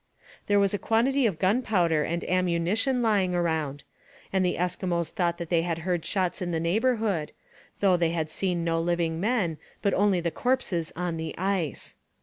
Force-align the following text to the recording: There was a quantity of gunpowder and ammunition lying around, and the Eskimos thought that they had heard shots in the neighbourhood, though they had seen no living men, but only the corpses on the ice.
There 0.47 0.59
was 0.59 0.73
a 0.73 0.79
quantity 0.79 1.27
of 1.27 1.37
gunpowder 1.37 2.01
and 2.03 2.23
ammunition 2.23 3.03
lying 3.03 3.35
around, 3.35 3.83
and 4.33 4.43
the 4.43 4.55
Eskimos 4.55 5.11
thought 5.11 5.37
that 5.37 5.51
they 5.51 5.61
had 5.61 5.77
heard 5.85 6.03
shots 6.07 6.41
in 6.41 6.49
the 6.49 6.59
neighbourhood, 6.59 7.33
though 7.81 7.97
they 7.97 8.09
had 8.09 8.31
seen 8.31 8.63
no 8.63 8.79
living 8.81 9.19
men, 9.19 9.59
but 9.83 9.93
only 9.93 10.19
the 10.19 10.31
corpses 10.31 10.91
on 10.95 11.17
the 11.17 11.37
ice. 11.37 11.97